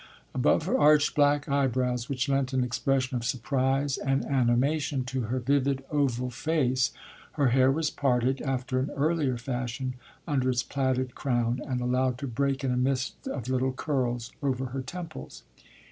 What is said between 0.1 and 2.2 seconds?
Above her arched black eyebrows,